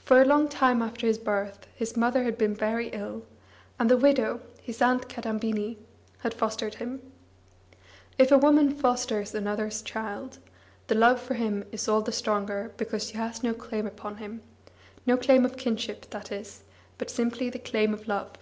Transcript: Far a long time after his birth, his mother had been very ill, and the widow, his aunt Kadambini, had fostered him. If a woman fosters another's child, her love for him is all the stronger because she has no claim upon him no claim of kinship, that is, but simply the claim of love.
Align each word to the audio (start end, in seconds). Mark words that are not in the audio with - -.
Far 0.00 0.20
a 0.22 0.24
long 0.24 0.48
time 0.48 0.82
after 0.82 1.06
his 1.06 1.18
birth, 1.18 1.68
his 1.72 1.96
mother 1.96 2.24
had 2.24 2.36
been 2.36 2.52
very 2.52 2.88
ill, 2.88 3.22
and 3.78 3.88
the 3.88 3.96
widow, 3.96 4.40
his 4.60 4.82
aunt 4.82 5.08
Kadambini, 5.08 5.78
had 6.18 6.34
fostered 6.34 6.74
him. 6.74 7.00
If 8.18 8.32
a 8.32 8.38
woman 8.38 8.72
fosters 8.74 9.36
another's 9.36 9.82
child, 9.82 10.38
her 10.88 10.96
love 10.96 11.20
for 11.22 11.34
him 11.34 11.64
is 11.70 11.86
all 11.86 12.00
the 12.02 12.10
stronger 12.10 12.72
because 12.76 13.06
she 13.06 13.14
has 13.18 13.44
no 13.44 13.54
claim 13.54 13.86
upon 13.86 14.16
him 14.16 14.42
no 15.06 15.16
claim 15.16 15.44
of 15.44 15.56
kinship, 15.56 16.10
that 16.10 16.32
is, 16.32 16.64
but 16.98 17.08
simply 17.08 17.48
the 17.48 17.60
claim 17.60 17.94
of 17.94 18.08
love. 18.08 18.32